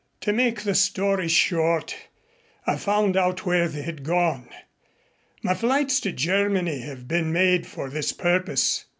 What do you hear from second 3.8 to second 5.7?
had gone. My